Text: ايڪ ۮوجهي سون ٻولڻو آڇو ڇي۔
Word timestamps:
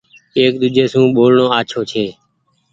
ايڪ 0.37 0.53
ۮوجهي 0.61 0.85
سون 0.93 1.05
ٻولڻو 1.15 1.45
آڇو 1.57 1.81
ڇي۔ 1.91 2.05